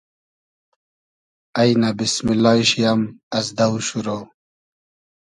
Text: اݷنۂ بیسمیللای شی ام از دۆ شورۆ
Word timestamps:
اݷنۂ 1.59 1.89
بیسمیللای 1.97 2.61
شی 2.69 2.81
ام 2.91 3.01
از 3.37 3.47
دۆ 3.57 3.67
شورۆ 3.87 4.17